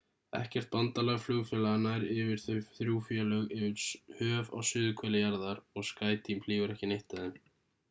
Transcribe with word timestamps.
ekkert 0.37 0.69
bandalag 0.75 1.19
flugfélaga 1.25 1.81
nær 1.81 2.05
yfir 2.21 2.41
þau 2.45 2.55
þrjú 2.79 2.95
flug 3.11 3.53
yfir 3.59 3.85
höf 4.23 4.51
á 4.57 4.59
suðurhveli 4.71 5.23
jarðar 5.27 5.63
og 5.77 5.89
skyteam 5.93 6.45
flýgur 6.49 6.77
ekki 6.77 6.93
neitt 6.95 7.19
af 7.21 7.25
þeim 7.25 7.41